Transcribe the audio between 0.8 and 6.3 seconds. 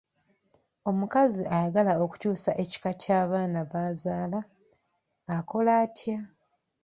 Omukazi ayagala okukyusa ekika ky'abaana b'azaala akola atya?